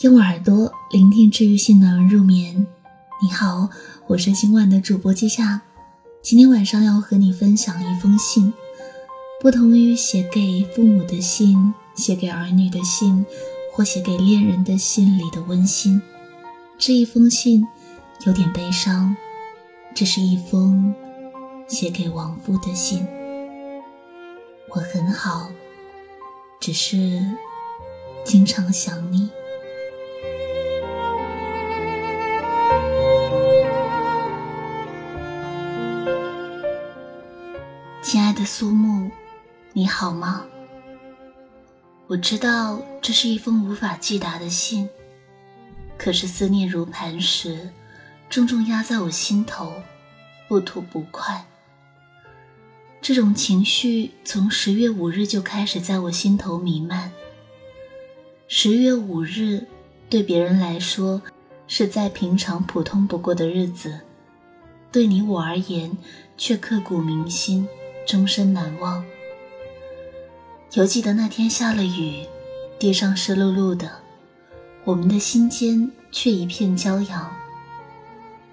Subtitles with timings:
[0.00, 2.66] 用耳朵聆听治愈性的入眠。
[3.22, 3.70] 你好，
[4.06, 5.62] 我是今晚的主播季夏。
[6.20, 8.52] 今天晚上要和你分享一封信，
[9.40, 13.24] 不同于写给父母的信、写给儿女的信
[13.72, 16.02] 或写给恋人的信里的温馨。
[16.76, 17.66] 这一封信
[18.26, 19.16] 有点悲伤，
[19.94, 20.94] 这是一封
[21.66, 23.02] 写给亡夫的信。
[24.74, 25.48] 我很好，
[26.60, 27.18] 只是
[28.26, 29.30] 经常想你。
[38.36, 39.10] 的苏木，
[39.72, 40.44] 你好吗？
[42.06, 44.86] 我知道这是一封无法寄达的信，
[45.96, 47.70] 可是思念如磐石，
[48.28, 49.72] 重重压在我心头，
[50.48, 51.46] 不吐不快。
[53.00, 57.10] 这种情绪从十月五日就开始在我心头弥漫。
[58.48, 59.66] 十月五日，
[60.10, 61.22] 对别人来说
[61.66, 64.00] 是再平常普通不过的日子，
[64.92, 65.96] 对你我而言
[66.36, 67.66] 却刻骨铭心。
[68.06, 69.04] 终身难忘。
[70.74, 72.24] 犹记得那天下了雨，
[72.78, 73.90] 地上湿漉漉的，
[74.84, 77.34] 我们的心间却一片骄阳。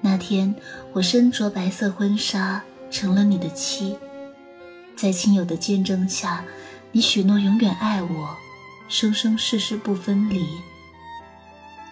[0.00, 0.54] 那天
[0.92, 3.96] 我身着白色婚纱，成了你的妻，
[4.96, 6.44] 在亲友的见证下，
[6.92, 8.36] 你许诺永远爱我，
[8.88, 10.46] 生生世世不分离。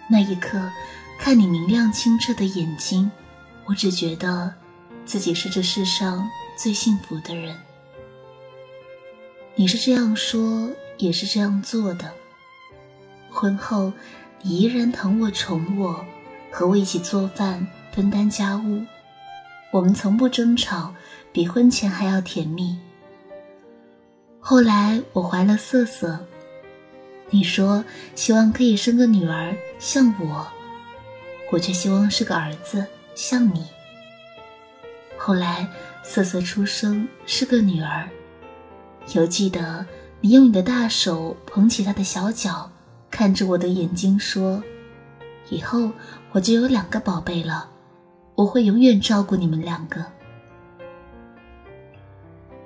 [0.09, 0.71] 那一刻，
[1.19, 3.11] 看你明亮清澈的眼睛，
[3.65, 4.53] 我只觉得
[5.05, 6.29] 自己是这世上。
[6.61, 7.55] 最幸福的人，
[9.55, 12.11] 你是这样说，也是这样做的。
[13.29, 13.93] 婚后，
[14.41, 16.05] 你依然疼我、宠我，
[16.51, 18.85] 和我一起做饭、分担家务。
[19.71, 20.93] 我们从不争吵，
[21.31, 22.77] 比婚前还要甜蜜。
[24.41, 26.19] 后来我怀了瑟瑟，
[27.29, 30.45] 你说希望可以生个女儿像我，
[31.53, 33.65] 我却希望是个儿子像你。
[35.17, 35.65] 后来。
[36.03, 38.09] 瑟瑟出生是个女儿，
[39.13, 39.85] 犹记得
[40.21, 42.69] 你用你的大手捧起她的小脚，
[43.11, 44.63] 看着我的眼睛说
[45.49, 45.91] ：“以后
[46.31, 47.69] 我就有两个宝贝了，
[48.35, 50.03] 我会永远照顾你们两个。”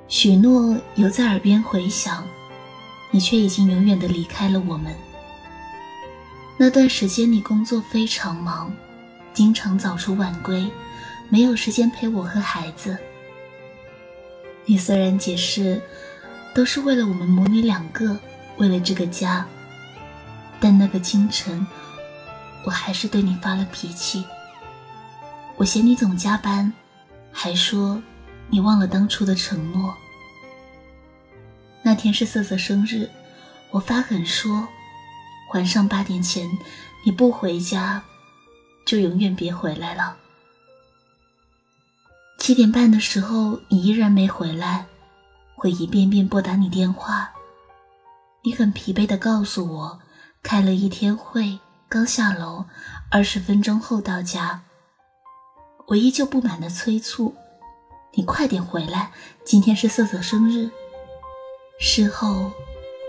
[0.07, 2.25] 许诺犹在耳边回响，
[3.11, 4.93] 你却已经永远的离开了我们。
[6.55, 8.71] 那段时间你工作非常忙，
[9.33, 10.69] 经常早出晚归，
[11.29, 12.95] 没有时间陪我和孩子。
[14.65, 15.81] 你虽然解释，
[16.53, 18.17] 都是为了我们母女两个，
[18.57, 19.45] 为了这个家，
[20.59, 21.65] 但那个清晨，
[22.63, 24.23] 我还是对你发了脾气。
[25.57, 26.71] 我嫌你总加班，
[27.31, 28.01] 还说
[28.49, 29.93] 你忘了当初的承诺。
[31.81, 33.09] 那天是瑟瑟生日，
[33.69, 34.67] 我发狠说，
[35.53, 36.49] 晚上八点前
[37.05, 38.01] 你不回家，
[38.85, 40.15] 就永远别回来了。
[42.43, 44.85] 七点半的时候，你依然没回来，
[45.59, 47.31] 我一遍遍拨打你电话，
[48.41, 49.99] 你很疲惫的告诉我，
[50.41, 52.65] 开了一天会，刚下楼，
[53.09, 54.61] 二十分钟后到家。
[55.87, 57.33] 我依旧不满的催促，
[58.13, 59.13] 你快点回来，
[59.45, 60.69] 今天是瑟瑟生日。
[61.79, 62.51] 事后，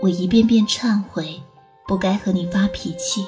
[0.01, 1.43] 我一遍遍忏悔，
[1.85, 3.27] 不该和你发脾气。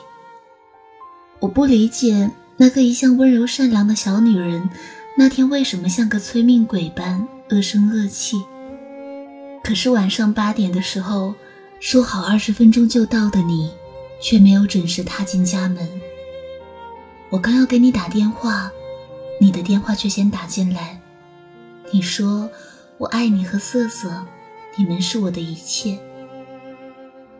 [1.41, 4.69] 我不理解那个一向温柔善良的小女人。
[5.19, 8.37] 那天为什么像个催命鬼般恶声恶气？
[9.63, 11.33] 可是晚上八点的时候，
[11.79, 13.71] 说好二十分钟就到的你，
[14.21, 15.89] 却没有准时踏进家门。
[17.31, 18.71] 我刚要给你打电话，
[19.41, 21.01] 你的电话却先打进来。
[21.91, 22.47] 你说
[22.99, 24.23] 我爱你和瑟瑟，
[24.75, 25.97] 你们是我的一切。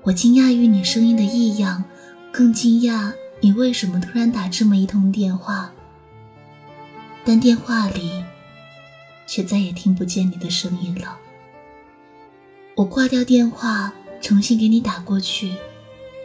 [0.02, 1.84] 我惊讶于你声音的异样，
[2.32, 5.72] 更惊讶你为什么突然打这么一通电话。
[7.28, 8.24] 但电话里，
[9.26, 11.20] 却再也听不见你的声音了。
[12.74, 15.54] 我挂掉电话，重新给你打过去，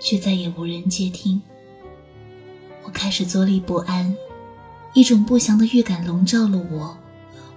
[0.00, 1.42] 却再也无人接听。
[2.84, 4.16] 我开始坐立不安，
[4.92, 6.96] 一种不祥的预感笼罩了我。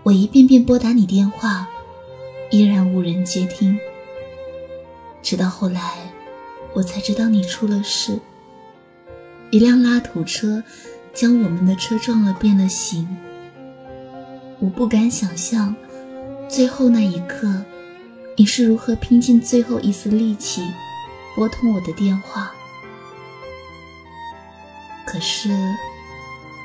[0.01, 1.68] 我一遍遍拨打你电话，
[2.50, 3.77] 依然无人接听。
[5.21, 6.12] 直到后来，
[6.74, 8.19] 我才知道你出了事。
[9.51, 10.63] 一辆拉土车
[11.13, 13.07] 将我们的车撞了，变了形。
[14.65, 15.75] 我不敢想象，
[16.50, 17.63] 最后那一刻，
[18.35, 20.67] 你是如何拼尽最后一丝力气
[21.35, 22.51] 拨通我的电话。
[25.06, 25.51] 可是，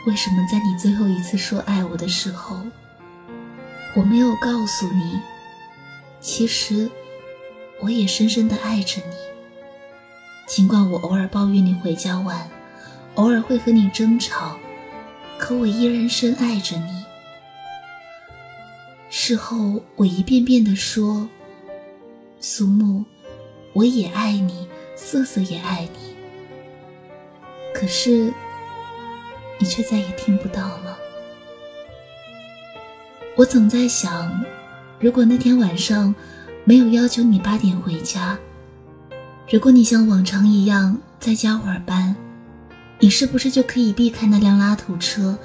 [0.06, 2.56] 为什么在你最后一次说爱我的时候，
[3.94, 5.20] 我没有告诉你，
[6.22, 6.90] 其实
[7.82, 9.14] 我也深深的爱着你。
[10.46, 12.48] 尽管我偶尔抱怨你回家晚，
[13.16, 14.56] 偶尔会和你争吵，
[15.36, 16.99] 可我依然深爱着你。
[19.22, 21.28] 事后我一遍遍地说
[22.40, 23.04] ：“苏木，
[23.74, 26.16] 我也爱你，瑟瑟也爱你。”
[27.74, 28.32] 可是，
[29.58, 30.96] 你却再也听不到了。
[33.36, 34.42] 我总在想，
[34.98, 36.14] 如果那天晚上
[36.64, 38.38] 没有要求你八点回家，
[39.50, 42.16] 如果你像往常一样再加会儿班，
[42.98, 45.38] 你是不是就可以避开那辆拉土车？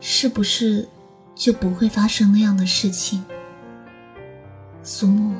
[0.00, 0.86] 是不是
[1.34, 3.24] 就不会发生那样的事情？
[4.82, 5.34] 苏木，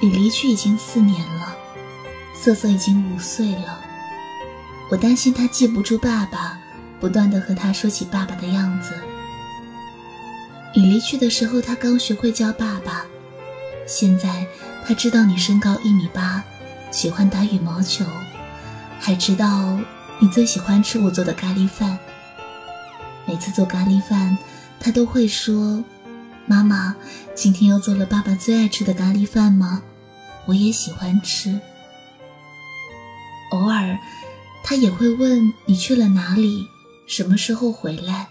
[0.00, 1.56] 你离去已经四年了，
[2.34, 3.80] 瑟瑟已经五岁了。
[4.90, 6.58] 我担心他记不住爸爸，
[7.00, 8.94] 不断的和他说起爸爸的样子。
[10.74, 13.06] 你离去的时候，他刚学会叫爸爸，
[13.86, 14.46] 现在
[14.84, 16.44] 他知道你身高一米八，
[16.90, 18.04] 喜欢打羽毛球，
[19.00, 19.78] 还知道
[20.18, 21.98] 你最喜欢吃我做的咖喱饭。
[23.26, 24.36] 每次做咖喱饭，
[24.78, 25.82] 他都会说
[26.46, 26.94] ：“妈妈，
[27.34, 29.82] 今天又做了爸爸最爱吃的咖喱饭吗？
[30.46, 31.60] 我也喜欢吃。”
[33.52, 33.98] 偶尔。
[34.66, 36.66] 他也会问你去了哪里，
[37.06, 38.30] 什么时候回来。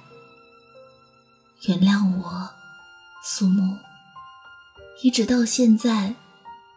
[1.68, 2.50] 原谅我，
[3.24, 3.78] 苏木。
[5.04, 6.16] 一直到现在，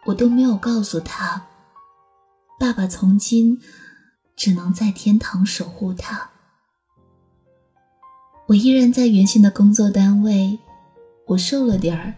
[0.05, 1.47] 我都没有告诉他，
[2.59, 3.59] 爸爸从今
[4.35, 6.29] 只能在天堂守护他。
[8.47, 10.57] 我依然在原先的工作单位，
[11.25, 12.13] 我瘦了点儿，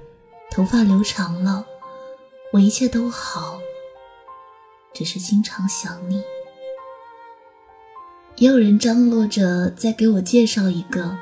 [0.51, 1.65] 头发留长了，
[2.53, 3.59] 我一切都好，
[4.93, 6.21] 只是经常想你。
[8.35, 11.17] 也有人张罗着再给我介绍一个。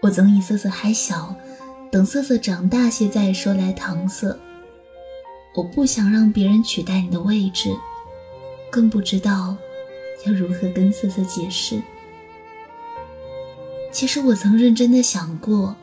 [0.00, 1.34] 我总以瑟瑟还小，
[1.90, 4.38] 等瑟瑟长大些再说来搪塞。
[5.56, 7.76] 我不想让别人取代你的位置，
[8.70, 9.56] 更不知道
[10.24, 11.82] 要如何跟瑟瑟解释。
[13.92, 15.76] 其实我曾认真的想过，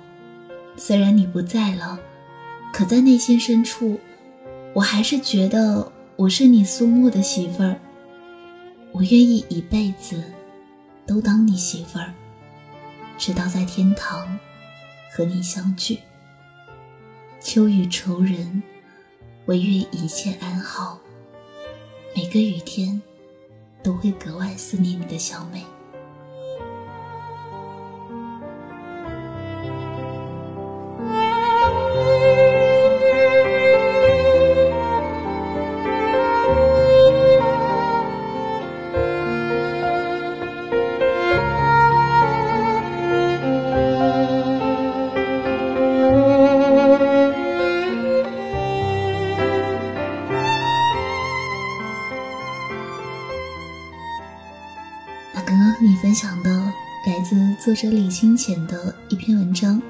[0.76, 2.00] 虽然你不在了，
[2.74, 4.00] 可在内心深处，
[4.74, 7.80] 我还是觉得我是你苏木的媳妇儿。
[8.92, 10.24] 我愿意一辈子
[11.06, 12.12] 都当你媳妇儿，
[13.16, 14.40] 直到在天堂
[15.14, 16.00] 和你相聚。
[17.40, 18.64] 秋雨愁人，
[19.46, 21.00] 唯愿一切安好。
[22.16, 23.00] 每个雨天
[23.84, 25.64] 都会格外思念你的小美。
[55.50, 56.52] 刚刚和你分享的
[57.08, 59.82] 来自作者李清浅的一篇文章，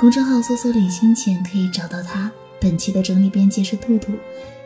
[0.00, 2.32] 公众号搜索李清浅可以找到他。
[2.58, 4.14] 本期的整理编辑是兔兔，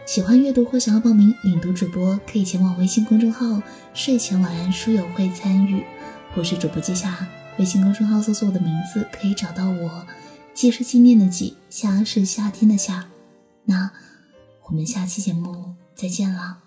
[0.07, 3.61] 喜欢阅读或想要报名领读主播，可以前往微信公众号
[3.95, 5.83] “睡前晚安书友会”参与，
[6.37, 7.27] 我是主播记下
[7.59, 10.07] 微信公众号搜索我的名字可以找到我。
[10.55, 13.07] 记是纪念的季，夏是夏天的夏。
[13.65, 13.91] 那
[14.67, 16.66] 我们下期节目再见了。